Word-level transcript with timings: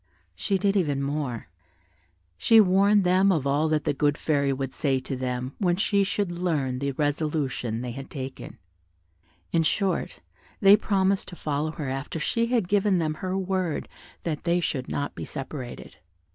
She 0.33 0.57
did 0.57 0.75
even 0.75 1.03
more, 1.03 1.47
she 2.35 2.59
warned 2.59 3.03
them 3.03 3.31
of 3.31 3.45
all 3.45 3.69
that 3.69 3.83
the 3.83 3.93
good 3.93 4.17
fairy 4.17 4.51
would 4.51 4.73
say 4.73 4.99
to 4.99 5.15
them 5.15 5.53
when 5.59 5.75
she 5.75 6.03
should 6.03 6.31
learn 6.31 6.79
the 6.79 6.93
resolution 6.93 7.81
they 7.81 7.91
had 7.91 8.09
taken: 8.09 8.57
in 9.51 9.61
short, 9.61 10.19
they 10.59 10.75
promised 10.75 11.27
to 11.27 11.35
follow 11.35 11.69
her 11.73 11.87
after 11.87 12.19
she 12.19 12.47
had 12.47 12.63
again 12.63 12.69
given 12.69 12.97
them 12.97 13.13
her 13.13 13.37
word 13.37 13.87
that 14.23 14.43
they 14.43 14.59
should 14.59 14.89
not 14.89 15.13
be 15.13 15.23
separated. 15.23 15.97